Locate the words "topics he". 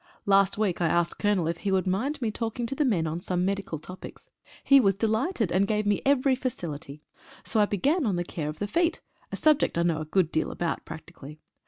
3.77-4.79